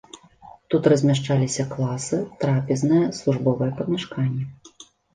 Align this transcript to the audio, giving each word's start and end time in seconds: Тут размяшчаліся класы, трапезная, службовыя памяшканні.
Тут 0.73 0.87
размяшчаліся 0.93 1.67
класы, 1.75 2.21
трапезная, 2.41 3.05
службовыя 3.21 3.71
памяшканні. 3.79 4.43